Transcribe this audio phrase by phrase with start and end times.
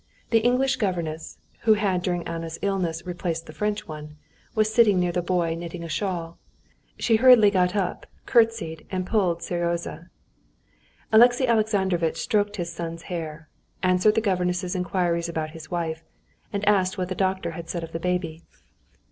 [0.31, 4.15] The English governess, who had during Anna's illness replaced the French one,
[4.55, 6.39] was sitting near the boy knitting a shawl.
[6.97, 10.09] She hurriedly got up, curtseyed, and pulled Seryozha.
[11.11, 13.47] Alexey Alexandrovitch stroked his son's hair,
[13.83, 16.03] answered the governess's inquiries about his wife,
[16.51, 18.41] and asked what the doctor had said of the baby.